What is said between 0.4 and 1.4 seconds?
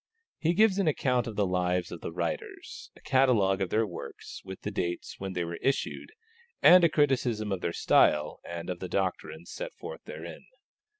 gives an account of